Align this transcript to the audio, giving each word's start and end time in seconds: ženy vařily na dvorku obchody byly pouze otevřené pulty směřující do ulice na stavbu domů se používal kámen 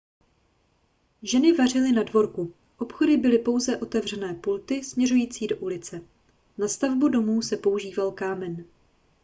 ženy 1.23 1.53
vařily 1.53 1.91
na 1.91 2.03
dvorku 2.03 2.53
obchody 2.77 3.17
byly 3.17 3.39
pouze 3.39 3.77
otevřené 3.77 4.33
pulty 4.35 4.83
směřující 4.83 5.47
do 5.47 5.57
ulice 5.57 6.01
na 6.57 6.67
stavbu 6.67 7.07
domů 7.07 7.41
se 7.41 7.57
používal 7.57 8.11
kámen 8.11 8.65